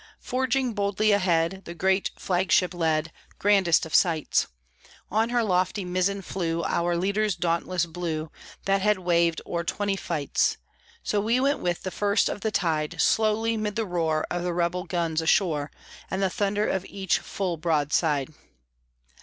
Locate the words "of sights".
3.85-4.47